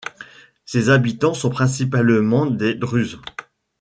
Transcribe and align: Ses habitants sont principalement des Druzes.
Ses 0.65 0.89
habitants 0.89 1.35
sont 1.35 1.51
principalement 1.51 2.47
des 2.47 2.73
Druzes. 2.73 3.21